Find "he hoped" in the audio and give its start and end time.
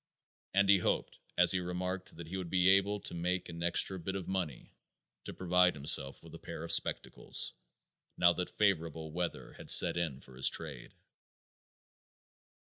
0.67-1.19